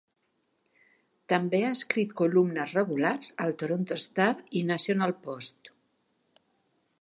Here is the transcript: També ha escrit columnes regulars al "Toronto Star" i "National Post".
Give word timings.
També 1.33 1.59
ha 1.65 1.73
escrit 1.79 2.15
columnes 2.21 2.73
regulars 2.77 3.29
al 3.45 3.53
"Toronto 3.65 3.99
Star" 4.05 4.31
i 4.61 4.65
"National 4.71 5.15
Post". 5.29 5.71